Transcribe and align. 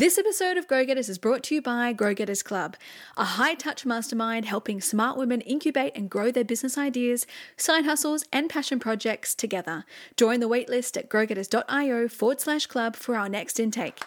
This 0.00 0.16
episode 0.16 0.56
of 0.56 0.66
Grow 0.66 0.86
Getters 0.86 1.10
is 1.10 1.18
brought 1.18 1.42
to 1.42 1.54
you 1.54 1.60
by 1.60 1.92
Grow 1.92 2.14
Getters 2.14 2.42
Club, 2.42 2.74
a 3.18 3.24
high 3.36 3.52
touch 3.52 3.84
mastermind 3.84 4.46
helping 4.46 4.80
smart 4.80 5.18
women 5.18 5.42
incubate 5.42 5.92
and 5.94 6.08
grow 6.08 6.30
their 6.30 6.42
business 6.42 6.78
ideas, 6.78 7.26
side 7.58 7.84
hustles, 7.84 8.24
and 8.32 8.48
passion 8.48 8.78
projects 8.78 9.34
together. 9.34 9.84
Join 10.16 10.40
the 10.40 10.48
waitlist 10.48 10.96
at 10.96 11.10
growgetters.io 11.10 12.08
forward 12.08 12.40
slash 12.40 12.66
club 12.66 12.96
for 12.96 13.14
our 13.14 13.28
next 13.28 13.60
intake. 13.60 14.00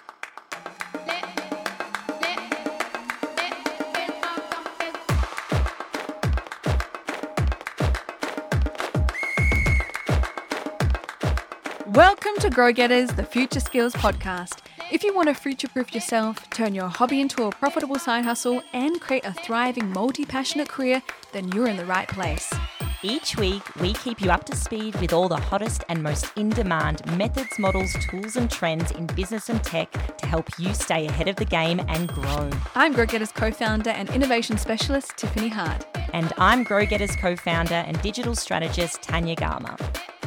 Welcome 11.85 12.33
to 12.39 12.49
Grow 12.49 12.71
Getters, 12.73 13.09
the 13.09 13.23
Future 13.23 13.59
Skills 13.59 13.93
Podcast. 13.93 14.62
If 14.93 15.03
you 15.03 15.11
want 15.11 15.27
to 15.27 15.33
future 15.33 15.67
proof 15.67 15.91
yourself, 15.95 16.47
turn 16.51 16.75
your 16.75 16.87
hobby 16.87 17.19
into 17.19 17.45
a 17.45 17.49
profitable 17.49 17.97
side 17.97 18.25
hustle, 18.25 18.61
and 18.73 19.01
create 19.01 19.25
a 19.25 19.33
thriving, 19.33 19.91
multi 19.91 20.23
passionate 20.23 20.69
career, 20.69 21.01
then 21.31 21.51
you're 21.51 21.67
in 21.67 21.77
the 21.77 21.85
right 21.85 22.07
place. 22.07 22.53
Each 23.01 23.35
week, 23.35 23.63
we 23.77 23.93
keep 23.93 24.21
you 24.21 24.29
up 24.29 24.43
to 24.45 24.55
speed 24.55 24.93
with 25.01 25.11
all 25.11 25.27
the 25.27 25.35
hottest 25.35 25.83
and 25.89 26.03
most 26.03 26.31
in 26.37 26.49
demand 26.49 27.03
methods, 27.17 27.57
models, 27.57 27.91
tools, 28.07 28.35
and 28.35 28.51
trends 28.51 28.91
in 28.91 29.07
business 29.07 29.49
and 29.49 29.63
tech 29.63 29.91
to 30.17 30.27
help 30.27 30.47
you 30.59 30.71
stay 30.75 31.07
ahead 31.07 31.27
of 31.27 31.37
the 31.37 31.45
game 31.45 31.81
and 31.87 32.07
grow. 32.09 32.51
I'm 32.75 32.93
Grow 32.93 33.07
Getters 33.07 33.31
co 33.31 33.49
founder 33.49 33.89
and 33.89 34.11
innovation 34.11 34.59
specialist, 34.59 35.17
Tiffany 35.17 35.49
Hart. 35.49 35.87
And 36.13 36.31
I'm 36.37 36.63
Grow 36.63 36.85
Getters 36.85 37.15
co 37.15 37.35
founder 37.35 37.73
and 37.73 37.99
digital 38.03 38.35
strategist, 38.35 39.01
Tanya 39.01 39.35
Garma. 39.37 39.75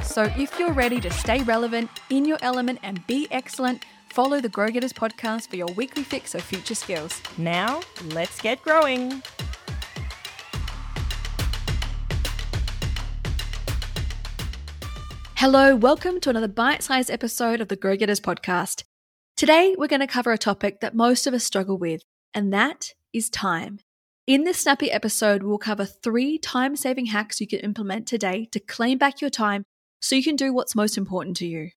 So 0.02 0.24
if 0.36 0.58
you're 0.58 0.72
ready 0.72 1.00
to 1.02 1.10
stay 1.10 1.42
relevant, 1.44 1.88
in 2.10 2.24
your 2.24 2.38
element, 2.42 2.80
and 2.82 3.06
be 3.06 3.28
excellent, 3.30 3.84
follow 4.16 4.40
the 4.40 4.48
Grow 4.48 4.70
Getters 4.70 4.94
podcast 4.94 5.46
for 5.46 5.56
your 5.56 5.66
weekly 5.76 6.02
fix 6.02 6.34
of 6.34 6.40
future 6.40 6.74
skills. 6.74 7.20
Now, 7.36 7.82
let's 8.14 8.40
get 8.40 8.62
growing. 8.62 9.22
Hello, 15.34 15.76
welcome 15.76 16.18
to 16.20 16.30
another 16.30 16.48
bite 16.48 16.82
sized 16.82 17.10
episode 17.10 17.60
of 17.60 17.68
the 17.68 17.76
Grow 17.76 17.94
Getters 17.94 18.22
podcast. 18.22 18.84
Today, 19.36 19.74
we're 19.76 19.86
going 19.86 20.00
to 20.00 20.06
cover 20.06 20.32
a 20.32 20.38
topic 20.38 20.80
that 20.80 20.94
most 20.94 21.26
of 21.26 21.34
us 21.34 21.44
struggle 21.44 21.76
with, 21.76 22.00
and 22.32 22.50
that 22.54 22.94
is 23.12 23.28
time. 23.28 23.80
In 24.26 24.44
this 24.44 24.60
snappy 24.60 24.90
episode, 24.90 25.42
we'll 25.42 25.58
cover 25.58 25.84
three 25.84 26.38
time 26.38 26.74
saving 26.74 27.04
hacks 27.04 27.38
you 27.38 27.46
can 27.46 27.58
implement 27.58 28.06
today 28.06 28.48
to 28.52 28.60
claim 28.60 28.96
back 28.96 29.20
your 29.20 29.28
time 29.28 29.64
so 30.00 30.16
you 30.16 30.24
can 30.24 30.36
do 30.36 30.54
what's 30.54 30.74
most 30.74 30.96
important 30.96 31.36
to 31.36 31.46
you. 31.46 31.68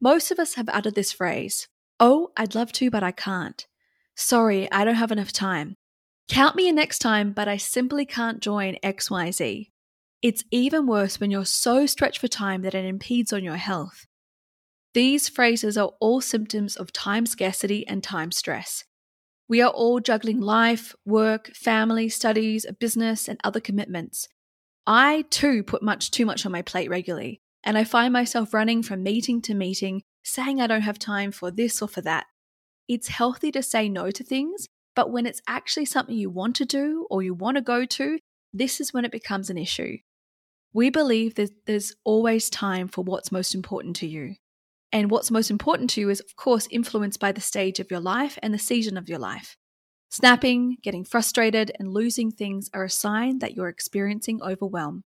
Most 0.00 0.30
of 0.30 0.38
us 0.38 0.54
have 0.54 0.68
uttered 0.68 0.94
this 0.94 1.12
phrase 1.12 1.68
Oh, 2.00 2.32
I'd 2.36 2.54
love 2.54 2.72
to, 2.72 2.90
but 2.90 3.02
I 3.02 3.12
can't. 3.12 3.66
Sorry, 4.16 4.70
I 4.70 4.84
don't 4.84 4.96
have 4.96 5.12
enough 5.12 5.32
time. 5.32 5.76
Count 6.28 6.56
me 6.56 6.68
in 6.68 6.74
next 6.74 6.98
time, 6.98 7.32
but 7.32 7.48
I 7.48 7.56
simply 7.56 8.06
can't 8.06 8.40
join 8.40 8.76
XYZ. 8.82 9.70
It's 10.22 10.44
even 10.50 10.86
worse 10.86 11.20
when 11.20 11.30
you're 11.30 11.44
so 11.44 11.86
stretched 11.86 12.18
for 12.18 12.28
time 12.28 12.62
that 12.62 12.74
it 12.74 12.84
impedes 12.84 13.32
on 13.32 13.44
your 13.44 13.56
health. 13.56 14.06
These 14.94 15.28
phrases 15.28 15.76
are 15.76 15.92
all 16.00 16.20
symptoms 16.20 16.76
of 16.76 16.92
time 16.92 17.26
scarcity 17.26 17.86
and 17.86 18.02
time 18.02 18.32
stress. 18.32 18.84
We 19.48 19.60
are 19.60 19.70
all 19.70 20.00
juggling 20.00 20.40
life, 20.40 20.94
work, 21.04 21.48
family, 21.54 22.08
studies, 22.08 22.64
a 22.64 22.72
business, 22.72 23.28
and 23.28 23.38
other 23.44 23.60
commitments. 23.60 24.28
I 24.86 25.24
too 25.30 25.62
put 25.62 25.82
much 25.82 26.10
too 26.10 26.24
much 26.24 26.46
on 26.46 26.52
my 26.52 26.62
plate 26.62 26.88
regularly 26.88 27.42
and 27.64 27.76
I 27.76 27.84
find 27.84 28.12
myself 28.12 28.54
running 28.54 28.82
from 28.82 29.02
meeting 29.02 29.40
to 29.42 29.54
meeting, 29.54 30.02
saying 30.22 30.60
I 30.60 30.66
don't 30.66 30.82
have 30.82 30.98
time 30.98 31.32
for 31.32 31.50
this 31.50 31.82
or 31.82 31.88
for 31.88 32.02
that. 32.02 32.26
It's 32.86 33.08
healthy 33.08 33.50
to 33.52 33.62
say 33.62 33.88
no 33.88 34.10
to 34.10 34.22
things, 34.22 34.68
but 34.94 35.10
when 35.10 35.26
it's 35.26 35.42
actually 35.48 35.86
something 35.86 36.14
you 36.14 36.30
want 36.30 36.54
to 36.56 36.66
do 36.66 37.06
or 37.10 37.22
you 37.22 37.34
want 37.34 37.56
to 37.56 37.62
go 37.62 37.84
to, 37.84 38.18
this 38.52 38.80
is 38.80 38.92
when 38.92 39.04
it 39.04 39.10
becomes 39.10 39.50
an 39.50 39.58
issue. 39.58 39.96
We 40.72 40.90
believe 40.90 41.34
that 41.36 41.66
there's 41.66 41.94
always 42.04 42.50
time 42.50 42.88
for 42.88 43.02
what's 43.02 43.32
most 43.32 43.54
important 43.54 43.96
to 43.96 44.06
you. 44.06 44.34
And 44.92 45.10
what's 45.10 45.30
most 45.30 45.50
important 45.50 45.90
to 45.90 46.00
you 46.00 46.10
is, 46.10 46.20
of 46.20 46.36
course, 46.36 46.68
influenced 46.70 47.18
by 47.18 47.32
the 47.32 47.40
stage 47.40 47.80
of 47.80 47.90
your 47.90 48.00
life 48.00 48.38
and 48.42 48.54
the 48.54 48.58
season 48.58 48.96
of 48.96 49.08
your 49.08 49.18
life. 49.18 49.56
Snapping, 50.10 50.76
getting 50.82 51.04
frustrated, 51.04 51.72
and 51.80 51.92
losing 51.92 52.30
things 52.30 52.70
are 52.72 52.84
a 52.84 52.90
sign 52.90 53.40
that 53.40 53.54
you're 53.54 53.68
experiencing 53.68 54.40
overwhelm. 54.40 55.02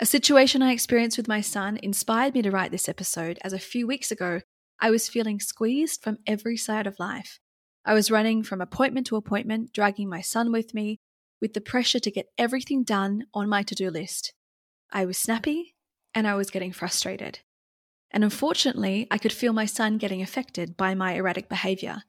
A 0.00 0.06
situation 0.06 0.62
I 0.62 0.70
experienced 0.70 1.16
with 1.16 1.26
my 1.26 1.40
son 1.40 1.76
inspired 1.82 2.34
me 2.34 2.42
to 2.42 2.52
write 2.52 2.70
this 2.70 2.88
episode 2.88 3.38
as 3.42 3.52
a 3.52 3.58
few 3.58 3.84
weeks 3.84 4.12
ago 4.12 4.42
I 4.80 4.90
was 4.90 5.08
feeling 5.08 5.40
squeezed 5.40 6.02
from 6.04 6.18
every 6.24 6.56
side 6.56 6.86
of 6.86 7.00
life. 7.00 7.40
I 7.84 7.94
was 7.94 8.10
running 8.10 8.44
from 8.44 8.60
appointment 8.60 9.08
to 9.08 9.16
appointment, 9.16 9.72
dragging 9.72 10.08
my 10.08 10.20
son 10.20 10.52
with 10.52 10.72
me, 10.72 11.00
with 11.40 11.54
the 11.54 11.60
pressure 11.60 11.98
to 11.98 12.12
get 12.12 12.28
everything 12.38 12.84
done 12.84 13.24
on 13.34 13.48
my 13.48 13.64
to 13.64 13.74
do 13.74 13.90
list. 13.90 14.34
I 14.92 15.04
was 15.04 15.18
snappy 15.18 15.74
and 16.14 16.28
I 16.28 16.34
was 16.36 16.50
getting 16.50 16.72
frustrated. 16.72 17.40
And 18.12 18.22
unfortunately, 18.22 19.08
I 19.10 19.18
could 19.18 19.32
feel 19.32 19.52
my 19.52 19.66
son 19.66 19.98
getting 19.98 20.22
affected 20.22 20.76
by 20.76 20.94
my 20.94 21.14
erratic 21.14 21.48
behavior. 21.48 22.02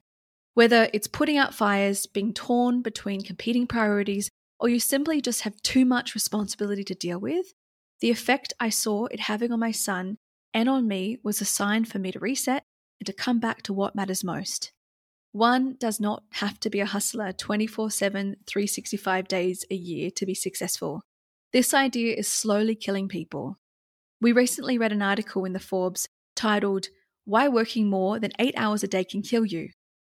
Whether 0.54 0.88
it's 0.92 1.08
putting 1.08 1.38
out 1.38 1.54
fires, 1.54 2.06
being 2.06 2.34
torn 2.34 2.82
between 2.82 3.22
competing 3.22 3.66
priorities, 3.66 4.30
or 4.60 4.68
you 4.68 4.78
simply 4.78 5.20
just 5.20 5.42
have 5.42 5.60
too 5.62 5.84
much 5.84 6.14
responsibility 6.14 6.84
to 6.84 6.94
deal 6.94 7.18
with, 7.18 7.52
the 8.00 8.10
effect 8.10 8.52
I 8.58 8.70
saw 8.70 9.06
it 9.06 9.20
having 9.20 9.52
on 9.52 9.60
my 9.60 9.72
son 9.72 10.18
and 10.52 10.68
on 10.68 10.88
me 10.88 11.18
was 11.22 11.40
a 11.40 11.44
sign 11.44 11.84
for 11.84 11.98
me 11.98 12.12
to 12.12 12.18
reset 12.18 12.64
and 12.98 13.06
to 13.06 13.12
come 13.12 13.40
back 13.40 13.62
to 13.62 13.72
what 13.72 13.94
matters 13.94 14.24
most. 14.24 14.72
One 15.32 15.76
does 15.78 16.00
not 16.00 16.24
have 16.32 16.58
to 16.60 16.70
be 16.70 16.80
a 16.80 16.86
hustler 16.86 17.32
24 17.32 17.90
7, 17.90 18.36
365 18.46 19.28
days 19.28 19.64
a 19.70 19.74
year 19.74 20.10
to 20.16 20.26
be 20.26 20.34
successful. 20.34 21.02
This 21.52 21.72
idea 21.72 22.16
is 22.16 22.26
slowly 22.26 22.74
killing 22.74 23.08
people. 23.08 23.58
We 24.20 24.32
recently 24.32 24.76
read 24.76 24.92
an 24.92 25.02
article 25.02 25.44
in 25.44 25.52
the 25.52 25.60
Forbes 25.60 26.08
titled, 26.34 26.88
Why 27.24 27.48
Working 27.48 27.88
More 27.88 28.18
Than 28.18 28.32
Eight 28.38 28.54
Hours 28.56 28.82
a 28.82 28.88
Day 28.88 29.04
Can 29.04 29.22
Kill 29.22 29.44
You. 29.44 29.70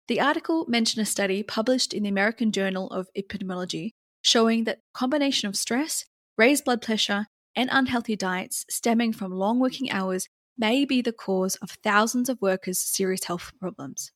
The 0.08 0.20
article 0.20 0.66
mentioned 0.68 1.02
a 1.02 1.06
study 1.06 1.42
published 1.42 1.94
in 1.94 2.02
the 2.02 2.08
American 2.08 2.52
Journal 2.52 2.88
of 2.90 3.08
Epidemiology 3.16 3.90
showing 4.20 4.64
that 4.64 4.80
combination 4.94 5.48
of 5.48 5.56
stress, 5.56 6.04
raised 6.36 6.64
blood 6.64 6.82
pressure, 6.82 7.26
and 7.56 7.68
unhealthy 7.72 8.16
diets 8.16 8.64
stemming 8.68 9.12
from 9.12 9.32
long 9.32 9.60
working 9.60 9.90
hours 9.90 10.28
may 10.56 10.84
be 10.84 11.02
the 11.02 11.12
cause 11.12 11.56
of 11.56 11.70
thousands 11.82 12.28
of 12.28 12.40
workers' 12.40 12.78
serious 12.78 13.24
health 13.24 13.52
problems. 13.60 14.12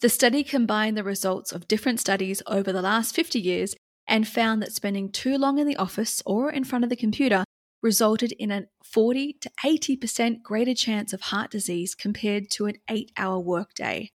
The 0.00 0.08
study 0.08 0.42
combined 0.42 0.96
the 0.96 1.04
results 1.04 1.52
of 1.52 1.68
different 1.68 2.00
studies 2.00 2.42
over 2.46 2.72
the 2.72 2.82
last 2.82 3.14
50 3.14 3.40
years 3.40 3.74
and 4.06 4.28
found 4.28 4.60
that 4.60 4.72
spending 4.72 5.10
too 5.10 5.38
long 5.38 5.58
in 5.58 5.66
the 5.66 5.76
office 5.76 6.22
or 6.26 6.50
in 6.50 6.64
front 6.64 6.84
of 6.84 6.90
the 6.90 6.96
computer 6.96 7.44
resulted 7.82 8.32
in 8.32 8.50
a 8.50 8.64
40 8.82 9.36
to 9.40 9.50
80% 9.64 10.42
greater 10.42 10.74
chance 10.74 11.12
of 11.12 11.20
heart 11.20 11.50
disease 11.50 11.94
compared 11.94 12.50
to 12.50 12.66
an 12.66 12.76
8-hour 12.90 13.38
workday. 13.38 14.10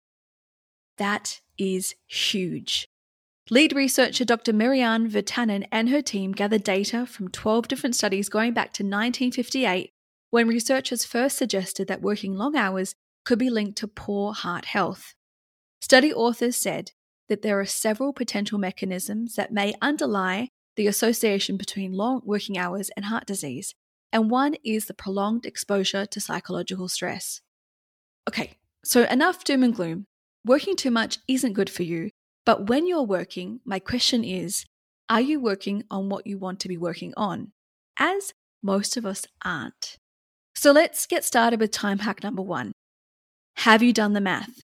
That 0.96 1.40
is 1.56 1.94
huge. 2.06 2.88
Lead 3.50 3.72
researcher 3.74 4.26
Dr. 4.26 4.52
Marianne 4.52 5.10
Virtanen 5.10 5.66
and 5.72 5.88
her 5.88 6.02
team 6.02 6.32
gathered 6.32 6.62
data 6.62 7.06
from 7.06 7.28
12 7.28 7.66
different 7.66 7.96
studies 7.96 8.28
going 8.28 8.52
back 8.52 8.74
to 8.74 8.82
1958 8.82 9.90
when 10.28 10.46
researchers 10.46 11.06
first 11.06 11.38
suggested 11.38 11.88
that 11.88 12.02
working 12.02 12.34
long 12.34 12.56
hours 12.56 12.94
could 13.24 13.38
be 13.38 13.48
linked 13.48 13.78
to 13.78 13.88
poor 13.88 14.34
heart 14.34 14.66
health. 14.66 15.14
Study 15.80 16.12
authors 16.12 16.58
said 16.58 16.90
that 17.30 17.40
there 17.40 17.58
are 17.58 17.64
several 17.64 18.12
potential 18.12 18.58
mechanisms 18.58 19.34
that 19.36 19.50
may 19.50 19.72
underlie 19.80 20.48
the 20.76 20.86
association 20.86 21.56
between 21.56 21.92
long 21.92 22.20
working 22.24 22.58
hours 22.58 22.90
and 22.96 23.06
heart 23.06 23.24
disease, 23.26 23.74
and 24.12 24.30
one 24.30 24.56
is 24.62 24.86
the 24.86 24.94
prolonged 24.94 25.46
exposure 25.46 26.04
to 26.04 26.20
psychological 26.20 26.88
stress. 26.88 27.40
Okay, 28.28 28.58
so 28.84 29.04
enough 29.04 29.42
doom 29.42 29.62
and 29.62 29.74
gloom. 29.74 30.04
Working 30.44 30.76
too 30.76 30.90
much 30.90 31.18
isn't 31.26 31.54
good 31.54 31.70
for 31.70 31.82
you, 31.82 32.10
but 32.48 32.66
when 32.66 32.86
you're 32.86 33.02
working, 33.02 33.60
my 33.66 33.78
question 33.78 34.24
is 34.24 34.64
are 35.10 35.20
you 35.20 35.38
working 35.38 35.84
on 35.90 36.08
what 36.08 36.26
you 36.26 36.38
want 36.38 36.60
to 36.60 36.68
be 36.68 36.78
working 36.78 37.12
on? 37.14 37.52
As 37.98 38.32
most 38.62 38.96
of 38.96 39.04
us 39.04 39.26
aren't. 39.44 39.98
So 40.54 40.72
let's 40.72 41.04
get 41.04 41.26
started 41.26 41.60
with 41.60 41.72
time 41.72 41.98
hack 41.98 42.22
number 42.22 42.40
one. 42.40 42.72
Have 43.56 43.82
you 43.82 43.92
done 43.92 44.14
the 44.14 44.22
math? 44.22 44.62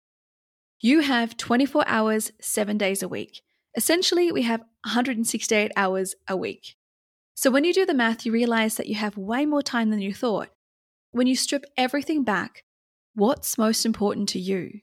You 0.81 1.01
have 1.01 1.37
24 1.37 1.85
hours, 1.87 2.33
seven 2.41 2.79
days 2.79 3.03
a 3.03 3.09
week. 3.09 3.43
Essentially, 3.77 4.33
we 4.33 4.45
have 4.45 4.61
168 4.85 5.71
hours 5.77 6.15
a 6.27 6.39
week. 6.39 6.77
So 7.35 7.51
when 7.51 7.65
you 7.65 7.75
do 7.75 7.85
the 7.85 7.93
math, 7.93 8.25
you 8.25 8.33
realize 8.33 8.77
that 8.77 8.87
you 8.87 8.95
have 8.95 9.19
way 9.19 9.45
more 9.45 9.61
time 9.61 9.91
than 9.91 10.01
you 10.01 10.15
thought. 10.15 10.49
When 11.11 11.27
you 11.27 11.37
strip 11.37 11.67
everything 11.77 12.25
back, 12.25 12.65
what's 13.15 13.59
most 13.59 13.85
important 13.85 14.31
to 14.31 14.41
you? 14.41 14.81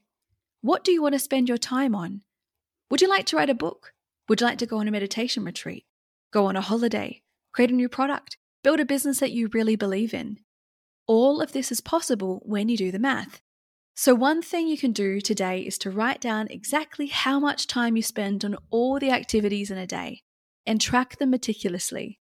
What 0.60 0.84
do 0.84 0.92
you 0.92 1.02
want 1.02 1.14
to 1.14 1.18
spend 1.18 1.48
your 1.48 1.58
time 1.58 1.96
on? 1.96 2.22
Would 2.92 3.00
you 3.00 3.08
like 3.08 3.24
to 3.28 3.36
write 3.36 3.48
a 3.48 3.54
book? 3.54 3.94
Would 4.28 4.42
you 4.42 4.46
like 4.46 4.58
to 4.58 4.66
go 4.66 4.76
on 4.76 4.86
a 4.86 4.90
meditation 4.90 5.46
retreat? 5.46 5.86
Go 6.30 6.44
on 6.44 6.56
a 6.56 6.60
holiday? 6.60 7.22
Create 7.54 7.70
a 7.70 7.74
new 7.74 7.88
product? 7.88 8.36
Build 8.62 8.80
a 8.80 8.84
business 8.84 9.18
that 9.20 9.32
you 9.32 9.48
really 9.54 9.76
believe 9.76 10.12
in? 10.12 10.40
All 11.06 11.40
of 11.40 11.52
this 11.52 11.72
is 11.72 11.80
possible 11.80 12.42
when 12.44 12.68
you 12.68 12.76
do 12.76 12.92
the 12.92 12.98
math. 12.98 13.40
So, 13.94 14.14
one 14.14 14.42
thing 14.42 14.68
you 14.68 14.76
can 14.76 14.92
do 14.92 15.22
today 15.22 15.60
is 15.62 15.78
to 15.78 15.90
write 15.90 16.20
down 16.20 16.48
exactly 16.50 17.06
how 17.06 17.40
much 17.40 17.66
time 17.66 17.96
you 17.96 18.02
spend 18.02 18.44
on 18.44 18.58
all 18.68 18.98
the 18.98 19.10
activities 19.10 19.70
in 19.70 19.78
a 19.78 19.86
day 19.86 20.20
and 20.66 20.78
track 20.78 21.16
them 21.16 21.30
meticulously. 21.30 22.20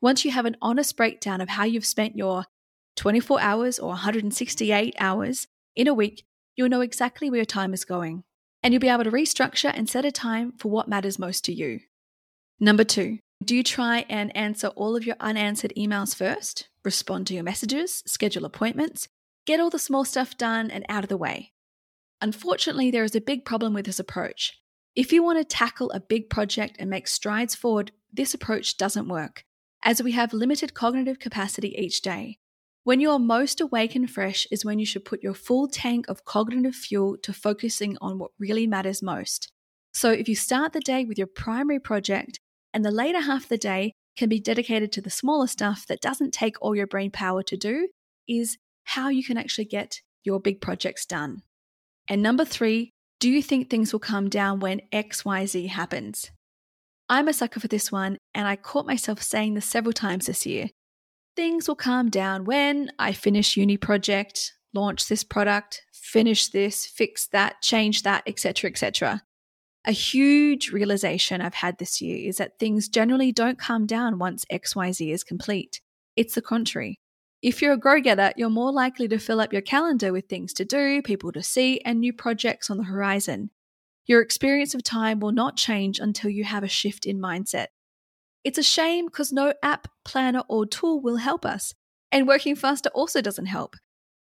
Once 0.00 0.24
you 0.24 0.30
have 0.30 0.46
an 0.46 0.56
honest 0.62 0.96
breakdown 0.96 1.40
of 1.40 1.48
how 1.48 1.64
you've 1.64 1.84
spent 1.84 2.16
your 2.16 2.44
24 2.94 3.40
hours 3.40 3.80
or 3.80 3.88
168 3.88 4.94
hours 5.00 5.48
in 5.74 5.88
a 5.88 5.94
week, 5.94 6.22
you'll 6.54 6.68
know 6.68 6.82
exactly 6.82 7.30
where 7.30 7.38
your 7.38 7.44
time 7.44 7.74
is 7.74 7.84
going. 7.84 8.22
And 8.64 8.72
you'll 8.72 8.80
be 8.80 8.88
able 8.88 9.04
to 9.04 9.10
restructure 9.10 9.70
and 9.72 9.88
set 9.88 10.06
a 10.06 10.10
time 10.10 10.54
for 10.56 10.70
what 10.70 10.88
matters 10.88 11.18
most 11.18 11.44
to 11.44 11.52
you. 11.52 11.80
Number 12.58 12.82
two, 12.82 13.18
do 13.44 13.54
you 13.54 13.62
try 13.62 14.06
and 14.08 14.34
answer 14.34 14.68
all 14.68 14.96
of 14.96 15.04
your 15.04 15.16
unanswered 15.20 15.74
emails 15.76 16.16
first? 16.16 16.68
Respond 16.82 17.26
to 17.26 17.34
your 17.34 17.42
messages, 17.42 18.02
schedule 18.06 18.46
appointments, 18.46 19.06
get 19.46 19.60
all 19.60 19.68
the 19.68 19.78
small 19.78 20.06
stuff 20.06 20.38
done 20.38 20.70
and 20.70 20.86
out 20.88 21.04
of 21.04 21.10
the 21.10 21.18
way. 21.18 21.52
Unfortunately, 22.22 22.90
there 22.90 23.04
is 23.04 23.14
a 23.14 23.20
big 23.20 23.44
problem 23.44 23.74
with 23.74 23.84
this 23.84 24.00
approach. 24.00 24.58
If 24.96 25.12
you 25.12 25.22
want 25.22 25.38
to 25.38 25.44
tackle 25.44 25.90
a 25.90 26.00
big 26.00 26.30
project 26.30 26.76
and 26.78 26.88
make 26.88 27.06
strides 27.06 27.54
forward, 27.54 27.92
this 28.10 28.32
approach 28.32 28.78
doesn't 28.78 29.08
work, 29.08 29.44
as 29.82 30.02
we 30.02 30.12
have 30.12 30.32
limited 30.32 30.72
cognitive 30.72 31.18
capacity 31.18 31.76
each 31.76 32.00
day. 32.00 32.38
When 32.84 33.00
you 33.00 33.10
are 33.12 33.18
most 33.18 33.62
awake 33.62 33.94
and 33.94 34.10
fresh 34.10 34.46
is 34.50 34.62
when 34.62 34.78
you 34.78 34.84
should 34.84 35.06
put 35.06 35.22
your 35.22 35.32
full 35.32 35.68
tank 35.68 36.06
of 36.06 36.26
cognitive 36.26 36.74
fuel 36.74 37.16
to 37.22 37.32
focusing 37.32 37.96
on 38.02 38.18
what 38.18 38.32
really 38.38 38.66
matters 38.66 39.02
most. 39.02 39.48
So, 39.94 40.10
if 40.10 40.28
you 40.28 40.36
start 40.36 40.74
the 40.74 40.80
day 40.80 41.06
with 41.06 41.16
your 41.16 41.26
primary 41.26 41.80
project 41.80 42.38
and 42.74 42.84
the 42.84 42.90
later 42.90 43.22
half 43.22 43.44
of 43.44 43.48
the 43.48 43.56
day 43.56 43.94
can 44.18 44.28
be 44.28 44.38
dedicated 44.38 44.92
to 44.92 45.00
the 45.00 45.08
smaller 45.08 45.46
stuff 45.46 45.86
that 45.86 46.02
doesn't 46.02 46.34
take 46.34 46.60
all 46.60 46.76
your 46.76 46.86
brain 46.86 47.10
power 47.10 47.42
to 47.44 47.56
do, 47.56 47.88
is 48.28 48.58
how 48.84 49.08
you 49.08 49.24
can 49.24 49.38
actually 49.38 49.64
get 49.64 50.02
your 50.22 50.38
big 50.38 50.60
projects 50.60 51.06
done. 51.06 51.40
And 52.06 52.22
number 52.22 52.44
three, 52.44 52.90
do 53.18 53.30
you 53.30 53.42
think 53.42 53.70
things 53.70 53.94
will 53.94 54.00
come 54.00 54.28
down 54.28 54.60
when 54.60 54.82
XYZ 54.92 55.68
happens? 55.68 56.30
I'm 57.08 57.28
a 57.28 57.32
sucker 57.32 57.60
for 57.60 57.68
this 57.68 57.90
one, 57.90 58.18
and 58.34 58.46
I 58.46 58.56
caught 58.56 58.86
myself 58.86 59.22
saying 59.22 59.54
this 59.54 59.64
several 59.64 59.94
times 59.94 60.26
this 60.26 60.44
year. 60.44 60.68
Things 61.36 61.66
will 61.66 61.74
calm 61.74 62.10
down 62.10 62.44
when 62.44 62.92
I 62.98 63.12
finish 63.12 63.56
uni 63.56 63.76
project, 63.76 64.52
launch 64.72 65.08
this 65.08 65.24
product, 65.24 65.82
finish 65.92 66.48
this, 66.48 66.86
fix 66.86 67.26
that, 67.28 67.60
change 67.60 68.02
that, 68.02 68.22
etc., 68.26 68.70
etc. 68.70 69.22
A 69.84 69.90
huge 69.90 70.70
realization 70.70 71.40
I've 71.40 71.54
had 71.54 71.78
this 71.78 72.00
year 72.00 72.28
is 72.28 72.36
that 72.36 72.58
things 72.58 72.88
generally 72.88 73.32
don't 73.32 73.58
calm 73.58 73.84
down 73.84 74.18
once 74.18 74.44
XYZ 74.46 75.12
is 75.12 75.24
complete. 75.24 75.80
It's 76.14 76.36
the 76.36 76.42
contrary. 76.42 77.00
If 77.42 77.60
you're 77.60 77.72
a 77.72 77.78
grow 77.78 78.00
getter, 78.00 78.32
you're 78.36 78.48
more 78.48 78.72
likely 78.72 79.08
to 79.08 79.18
fill 79.18 79.40
up 79.40 79.52
your 79.52 79.60
calendar 79.60 80.12
with 80.12 80.28
things 80.28 80.52
to 80.54 80.64
do, 80.64 81.02
people 81.02 81.32
to 81.32 81.42
see, 81.42 81.80
and 81.80 81.98
new 81.98 82.12
projects 82.12 82.70
on 82.70 82.78
the 82.78 82.84
horizon. 82.84 83.50
Your 84.06 84.22
experience 84.22 84.74
of 84.74 84.82
time 84.84 85.18
will 85.18 85.32
not 85.32 85.56
change 85.56 85.98
until 85.98 86.30
you 86.30 86.44
have 86.44 86.62
a 86.62 86.68
shift 86.68 87.04
in 87.04 87.18
mindset. 87.18 87.66
It's 88.44 88.58
a 88.58 88.62
shame 88.62 89.06
because 89.06 89.32
no 89.32 89.54
app, 89.62 89.88
planner, 90.04 90.42
or 90.48 90.66
tool 90.66 91.00
will 91.00 91.16
help 91.16 91.46
us, 91.46 91.74
and 92.12 92.28
working 92.28 92.54
faster 92.54 92.90
also 92.90 93.22
doesn't 93.22 93.46
help. 93.46 93.74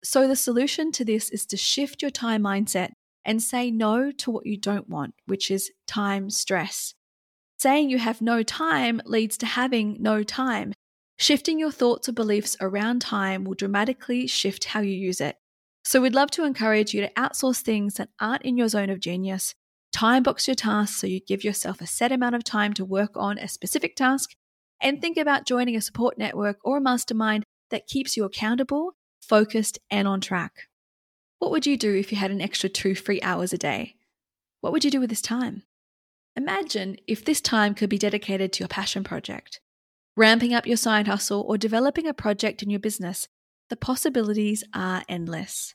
So, 0.04 0.28
the 0.28 0.36
solution 0.36 0.94
to 0.94 1.04
this 1.04 1.30
is 1.30 1.46
to 1.48 1.58
shift 1.58 2.02
your 2.02 2.12
time 2.12 2.42
mindset 2.42 2.92
and 3.26 3.44
say 3.44 3.70
no 3.70 4.12
to 4.12 4.32
what 4.32 4.46
you 4.46 4.56
don't 4.56 4.88
want, 4.88 5.14
which 5.26 5.52
is 5.52 5.72
time 5.86 6.30
stress. 6.30 6.94
Saying 7.60 7.90
you 7.90 7.98
have 7.98 8.22
no 8.22 8.44
time 8.44 9.02
leads 9.06 9.38
to 9.40 9.46
having 9.46 9.98
no 10.00 10.24
time. 10.24 10.72
Shifting 11.18 11.60
your 11.60 11.72
thoughts 11.72 12.08
or 12.08 12.14
beliefs 12.14 12.56
around 12.62 13.02
time 13.02 13.44
will 13.44 13.56
dramatically 13.56 14.28
shift 14.28 14.66
how 14.66 14.80
you 14.80 14.94
use 14.94 15.20
it. 15.20 15.36
So, 15.84 16.00
we'd 16.00 16.16
love 16.16 16.32
to 16.32 16.46
encourage 16.46 16.94
you 16.94 17.02
to 17.02 17.14
outsource 17.14 17.60
things 17.60 17.96
that 17.96 18.10
aren't 18.22 18.44
in 18.44 18.56
your 18.56 18.70
zone 18.70 18.90
of 18.90 19.02
genius. 19.02 19.54
Time 19.92 20.24
box 20.24 20.48
your 20.48 20.56
tasks 20.56 21.00
so 21.00 21.08
you 21.08 21.20
give 21.20 21.44
yourself 21.44 21.82
a 21.82 21.88
set 21.88 22.12
amount 22.12 22.36
of 22.36 22.44
time 22.44 22.74
to 22.74 22.86
work 22.86 23.12
on 23.16 23.38
a 23.38 23.48
specific 23.48 23.96
task, 23.96 24.36
and 24.82 25.02
think 25.02 25.18
about 25.18 25.48
joining 25.48 25.76
a 25.76 25.82
support 25.82 26.18
network 26.18 26.58
or 26.64 26.78
a 26.78 26.82
mastermind 26.82 27.44
that 27.72 27.88
keeps 27.88 28.16
you 28.16 28.24
accountable, 28.24 28.96
focused, 29.22 29.80
and 29.90 30.08
on 30.08 30.22
track. 30.22 30.68
What 31.40 31.52
would 31.52 31.66
you 31.66 31.78
do 31.78 31.96
if 31.96 32.12
you 32.12 32.18
had 32.18 32.32
an 32.32 32.42
extra 32.42 32.70
two 32.70 32.96
free 32.96 33.22
hours 33.22 33.54
a 33.54 33.58
day? 33.58 33.96
What 34.62 34.74
would 34.74 34.84
you 34.84 34.92
do 34.92 35.00
with 35.00 35.10
this 35.10 35.22
time? 35.22 35.64
Imagine 36.36 36.98
if 37.08 37.26
this 37.26 37.42
time 37.42 37.74
could 37.74 37.90
be 37.90 37.98
dedicated 37.98 38.54
to 38.54 38.60
your 38.60 38.68
passion 38.68 39.04
project, 39.04 39.60
ramping 40.16 40.54
up 40.54 40.68
your 40.68 40.78
side 40.78 41.08
hustle, 41.08 41.44
or 41.48 41.58
developing 41.58 42.08
a 42.08 42.14
project 42.14 42.62
in 42.62 42.70
your 42.70 42.80
business. 42.80 43.28
The 43.70 43.76
possibilities 43.76 44.64
are 44.74 45.04
endless. 45.10 45.74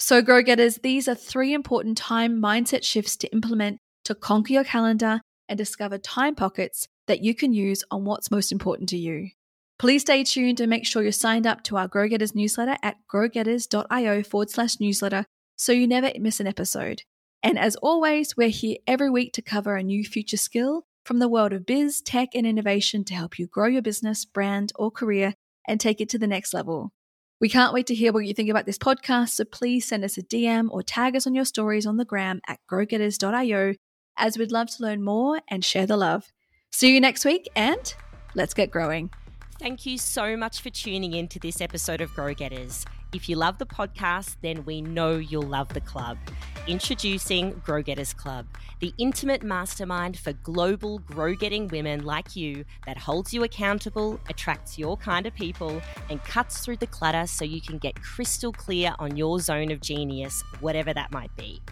So, 0.00 0.22
Grow 0.22 0.42
Getters, 0.42 0.78
these 0.82 1.08
are 1.08 1.14
three 1.14 1.52
important 1.52 1.98
time 1.98 2.40
mindset 2.40 2.84
shifts 2.84 3.16
to 3.16 3.32
implement 3.32 3.78
to 4.04 4.14
conquer 4.14 4.52
your 4.52 4.64
calendar 4.64 5.20
and 5.48 5.58
discover 5.58 5.98
time 5.98 6.34
pockets 6.34 6.86
that 7.08 7.22
you 7.22 7.34
can 7.34 7.52
use 7.52 7.82
on 7.90 8.04
what's 8.04 8.30
most 8.30 8.52
important 8.52 8.88
to 8.90 8.96
you. 8.96 9.30
Please 9.78 10.02
stay 10.02 10.24
tuned 10.24 10.60
and 10.60 10.70
make 10.70 10.86
sure 10.86 11.02
you're 11.02 11.12
signed 11.12 11.46
up 11.46 11.62
to 11.64 11.76
our 11.76 11.88
Grow 11.88 12.08
Getters 12.08 12.34
newsletter 12.34 12.76
at 12.82 12.96
growgetters.io 13.12 14.22
forward 14.22 14.50
slash 14.50 14.80
newsletter 14.80 15.24
so 15.56 15.72
you 15.72 15.86
never 15.86 16.10
miss 16.18 16.40
an 16.40 16.46
episode. 16.46 17.02
And 17.42 17.58
as 17.58 17.76
always, 17.76 18.36
we're 18.36 18.48
here 18.48 18.76
every 18.86 19.10
week 19.10 19.32
to 19.34 19.42
cover 19.42 19.76
a 19.76 19.82
new 19.82 20.04
future 20.04 20.36
skill 20.36 20.84
from 21.04 21.18
the 21.18 21.28
world 21.28 21.52
of 21.52 21.66
biz, 21.66 22.00
tech, 22.00 22.30
and 22.34 22.46
innovation 22.46 23.04
to 23.04 23.14
help 23.14 23.38
you 23.38 23.46
grow 23.46 23.66
your 23.66 23.82
business, 23.82 24.24
brand, 24.24 24.72
or 24.76 24.90
career 24.90 25.34
and 25.66 25.80
take 25.80 26.00
it 26.00 26.08
to 26.10 26.18
the 26.18 26.26
next 26.26 26.52
level. 26.52 26.90
We 27.40 27.48
can't 27.48 27.72
wait 27.72 27.86
to 27.86 27.94
hear 27.94 28.12
what 28.12 28.26
you 28.26 28.34
think 28.34 28.50
about 28.50 28.66
this 28.66 28.78
podcast, 28.78 29.30
so 29.30 29.44
please 29.44 29.86
send 29.86 30.04
us 30.04 30.18
a 30.18 30.22
DM 30.22 30.68
or 30.70 30.82
tag 30.82 31.14
us 31.14 31.26
on 31.26 31.34
your 31.34 31.44
stories 31.44 31.86
on 31.86 31.96
the 31.96 32.04
gram 32.04 32.40
at 32.48 32.58
growgetters.io 32.70 33.74
as 34.16 34.36
we'd 34.36 34.50
love 34.50 34.68
to 34.70 34.82
learn 34.82 35.04
more 35.04 35.40
and 35.48 35.64
share 35.64 35.86
the 35.86 35.96
love. 35.96 36.32
See 36.72 36.92
you 36.92 37.00
next 37.00 37.24
week 37.24 37.48
and 37.54 37.94
let's 38.34 38.54
get 38.54 38.72
growing. 38.72 39.10
Thank 39.60 39.86
you 39.86 39.98
so 39.98 40.36
much 40.36 40.60
for 40.60 40.70
tuning 40.70 41.12
in 41.12 41.28
to 41.28 41.38
this 41.38 41.60
episode 41.60 42.00
of 42.00 42.12
Grow 42.14 42.34
Getters. 42.34 42.84
If 43.14 43.26
you 43.26 43.36
love 43.36 43.56
the 43.56 43.64
podcast, 43.64 44.36
then 44.42 44.66
we 44.66 44.82
know 44.82 45.16
you'll 45.16 45.42
love 45.42 45.70
the 45.70 45.80
club. 45.80 46.18
Introducing 46.66 47.52
Grow 47.64 47.80
Getters 47.80 48.12
Club, 48.12 48.46
the 48.80 48.92
intimate 48.98 49.42
mastermind 49.42 50.18
for 50.18 50.34
global 50.34 50.98
grow 50.98 51.34
getting 51.34 51.68
women 51.68 52.04
like 52.04 52.36
you 52.36 52.66
that 52.84 52.98
holds 52.98 53.32
you 53.32 53.44
accountable, 53.44 54.20
attracts 54.28 54.78
your 54.78 54.98
kind 54.98 55.24
of 55.24 55.34
people, 55.34 55.80
and 56.10 56.22
cuts 56.24 56.62
through 56.62 56.76
the 56.76 56.86
clutter 56.86 57.26
so 57.26 57.46
you 57.46 57.62
can 57.62 57.78
get 57.78 57.94
crystal 58.02 58.52
clear 58.52 58.94
on 58.98 59.16
your 59.16 59.40
zone 59.40 59.70
of 59.70 59.80
genius, 59.80 60.44
whatever 60.60 60.92
that 60.92 61.10
might 61.10 61.34
be. 61.34 61.62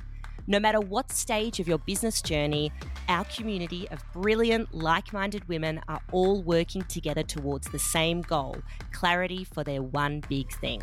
No 0.46 0.58
matter 0.58 0.80
what 0.80 1.12
stage 1.12 1.60
of 1.60 1.68
your 1.68 1.78
business 1.78 2.22
journey, 2.22 2.72
our 3.10 3.24
community 3.24 3.86
of 3.90 4.02
brilliant, 4.14 4.72
like 4.72 5.12
minded 5.12 5.46
women 5.48 5.82
are 5.88 6.00
all 6.12 6.40
working 6.42 6.82
together 6.84 7.24
towards 7.24 7.68
the 7.68 7.78
same 7.78 8.22
goal 8.22 8.56
clarity 8.92 9.44
for 9.44 9.62
their 9.64 9.82
one 9.82 10.22
big 10.30 10.50
thing. 10.50 10.80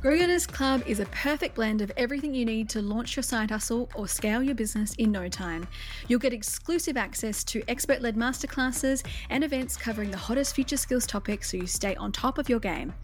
Grow 0.00 0.16
Club 0.46 0.82
is 0.86 0.98
a 1.00 1.04
perfect 1.06 1.56
blend 1.56 1.82
of 1.82 1.92
everything 1.94 2.34
you 2.34 2.46
need 2.46 2.70
to 2.70 2.80
launch 2.80 3.16
your 3.16 3.22
side 3.22 3.50
hustle 3.50 3.90
or 3.94 4.08
scale 4.08 4.42
your 4.42 4.54
business 4.54 4.94
in 4.94 5.12
no 5.12 5.28
time. 5.28 5.68
You'll 6.08 6.20
get 6.20 6.32
exclusive 6.32 6.96
access 6.96 7.44
to 7.44 7.62
expert 7.68 8.00
led 8.00 8.16
masterclasses 8.16 9.04
and 9.28 9.44
events 9.44 9.76
covering 9.76 10.10
the 10.10 10.16
hottest 10.16 10.54
future 10.54 10.78
skills 10.78 11.06
topics 11.06 11.50
so 11.50 11.58
you 11.58 11.66
stay 11.66 11.96
on 11.96 12.12
top 12.12 12.38
of 12.38 12.48
your 12.48 12.60
game. 12.60 12.94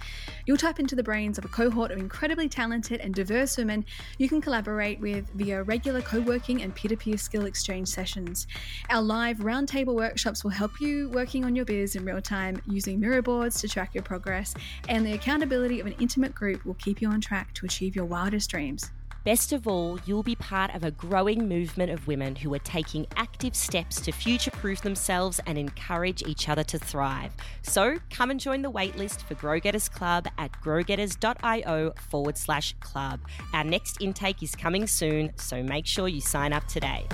You'll 0.47 0.57
tap 0.57 0.81
into 0.81 0.97
the 0.97 1.03
brains 1.03 1.37
of 1.37 1.45
a 1.45 1.49
cohort 1.49 1.91
of 1.91 1.99
incredibly 1.99 2.49
talented 2.49 3.01
and 3.03 3.15
diverse 3.15 3.59
women 3.59 3.85
you 4.17 4.27
can 4.27 4.41
collaborate 4.41 4.99
with 4.99 5.29
via 5.35 5.65
regular 5.65 6.01
co 6.01 6.21
working 6.21 6.63
and 6.63 6.75
peer 6.75 6.89
to 6.89 6.97
peer 6.97 7.19
skill 7.19 7.45
exchange 7.45 7.89
sessions. 7.89 8.47
Our 8.89 9.03
live 9.03 9.39
roundtable 9.39 9.95
workshops 9.95 10.45
will 10.45 10.51
help 10.51 10.81
you 10.81 11.11
working 11.11 11.45
on 11.45 11.55
your 11.55 11.67
biz 11.67 11.95
in 11.95 12.07
real 12.07 12.23
time 12.23 12.63
using 12.67 12.99
Miro 12.99 13.21
boards 13.21 13.61
to 13.61 13.69
track 13.69 13.93
your 13.93 14.03
progress, 14.03 14.55
and 14.89 15.05
the 15.05 15.13
accountability 15.13 15.79
of 15.81 15.87
an 15.87 15.95
intimate 16.01 16.35
group 16.35 16.65
will 16.65 16.75
keep 16.87 17.03
you 17.03 17.09
on 17.09 17.21
track 17.21 17.53
to 17.53 17.67
achieve 17.67 17.97
your 17.97 18.05
wildest 18.05 18.49
dreams. 18.49 18.93
Best 19.25 19.53
of 19.53 19.67
all, 19.67 19.99
you'll 20.07 20.23
be 20.23 20.37
part 20.37 20.73
of 20.73 20.85
a 20.85 20.93
growing 20.93 21.49
movement 21.49 21.91
of 21.91 22.07
women 22.07 22.37
who 22.37 22.55
are 22.55 22.61
taking 22.61 23.05
active 23.17 23.57
steps 23.57 24.01
to 24.03 24.13
future 24.13 24.53
proof 24.53 24.83
themselves 24.83 25.41
and 25.49 25.59
encourage 25.59 26.23
each 26.23 26.49
other 26.49 26.63
to 26.63 26.79
thrive. 26.79 27.33
So 27.63 27.97
come 28.09 28.31
and 28.31 28.39
join 28.39 28.63
the 28.63 28.71
waitlist 28.71 29.23
for 29.23 29.35
Growgetters 29.35 29.91
Club 29.91 30.29
at 30.39 30.53
growgetters.io 30.63 31.93
forward 32.09 32.39
slash 32.39 32.73
club. 32.79 33.19
Our 33.53 33.65
next 33.65 34.01
intake 34.01 34.45
is 34.45 34.55
coming 34.55 34.87
soon, 34.87 35.33
so 35.35 35.61
make 35.65 35.87
sure 35.87 36.07
you 36.07 36.21
sign 36.21 36.53
up 36.53 36.69
today. 36.69 37.05